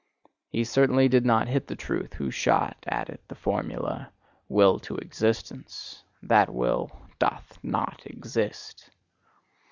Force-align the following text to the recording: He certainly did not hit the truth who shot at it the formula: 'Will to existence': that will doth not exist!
He 0.49 0.63
certainly 0.63 1.07
did 1.09 1.27
not 1.27 1.47
hit 1.47 1.67
the 1.67 1.75
truth 1.75 2.15
who 2.15 2.31
shot 2.31 2.75
at 2.87 3.07
it 3.11 3.21
the 3.27 3.35
formula: 3.35 4.11
'Will 4.49 4.79
to 4.79 4.95
existence': 4.95 6.01
that 6.23 6.51
will 6.51 6.91
doth 7.19 7.59
not 7.61 8.01
exist! 8.07 8.89